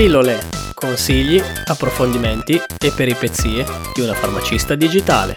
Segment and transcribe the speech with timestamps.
[0.00, 0.38] Pillole,
[0.72, 5.34] consigli, approfondimenti e peripezie di una farmacista digitale.